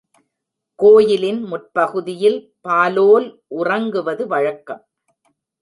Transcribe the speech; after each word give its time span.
கோயிலின் 0.79 1.41
முற்பகுதியில் 1.43 2.39
பாலோல் 2.67 3.27
உறங்குவது 3.47 4.27
வழக்கம். 4.27 4.83